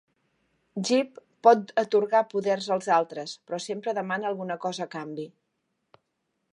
Jip 0.87 1.19
pot 1.47 1.73
atorgar 1.83 2.21
poders 2.31 2.71
als 2.77 2.89
altres, 2.97 3.37
però 3.49 3.61
sempre 3.67 3.95
demana 4.01 4.31
alguna 4.31 4.59
cosa 4.69 4.85
a 4.89 4.93
canvi. 4.99 5.29